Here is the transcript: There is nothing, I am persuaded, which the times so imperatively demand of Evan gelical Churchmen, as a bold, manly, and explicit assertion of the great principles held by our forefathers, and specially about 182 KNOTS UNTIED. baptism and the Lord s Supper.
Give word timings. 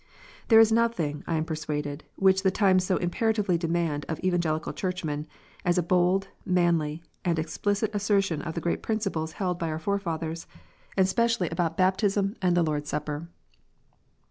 There 0.47 0.59
is 0.59 0.71
nothing, 0.71 1.23
I 1.27 1.35
am 1.35 1.45
persuaded, 1.45 2.03
which 2.15 2.41
the 2.41 2.49
times 2.49 2.83
so 2.83 2.97
imperatively 2.97 3.55
demand 3.55 4.03
of 4.09 4.19
Evan 4.23 4.41
gelical 4.41 4.75
Churchmen, 4.75 5.27
as 5.63 5.77
a 5.77 5.83
bold, 5.83 6.27
manly, 6.43 7.03
and 7.23 7.37
explicit 7.37 7.91
assertion 7.93 8.41
of 8.41 8.55
the 8.55 8.61
great 8.61 8.81
principles 8.81 9.33
held 9.33 9.59
by 9.59 9.69
our 9.69 9.77
forefathers, 9.77 10.47
and 10.97 11.07
specially 11.07 11.49
about 11.51 11.77
182 11.77 11.83
KNOTS 12.07 12.17
UNTIED. 12.17 12.31
baptism 12.33 12.35
and 12.41 12.57
the 12.57 12.63
Lord 12.67 12.81
s 12.81 12.89
Supper. 12.89 13.27